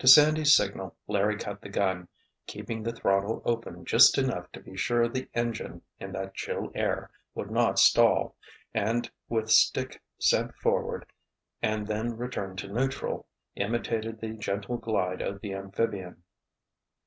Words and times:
To 0.00 0.06
Sandy's 0.06 0.54
signal 0.54 0.94
Larry 1.06 1.38
cut 1.38 1.62
the 1.62 1.70
gun, 1.70 2.08
keeping 2.46 2.82
the 2.82 2.92
throttle 2.92 3.40
open 3.46 3.86
just 3.86 4.18
enough 4.18 4.52
to 4.52 4.60
be 4.60 4.76
sure 4.76 5.08
the 5.08 5.30
engine, 5.32 5.80
in 5.98 6.12
that 6.12 6.34
chill 6.34 6.70
air, 6.74 7.10
would 7.34 7.50
not 7.50 7.78
stall, 7.78 8.36
and 8.74 9.10
with 9.30 9.48
stick 9.50 10.02
sent 10.18 10.54
forward 10.56 11.06
and 11.62 11.86
then 11.86 12.14
returned 12.18 12.58
to 12.58 12.68
neutral, 12.70 13.26
imitated 13.56 14.20
the 14.20 14.36
gentle 14.36 14.76
glide 14.76 15.22
of 15.22 15.40
the 15.40 15.54
amphibian. 15.54 16.24